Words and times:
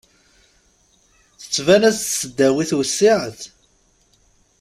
Tettban-as-d 1.39 2.01
tesdawit 2.07 2.71
wessiɛet. 2.77 3.41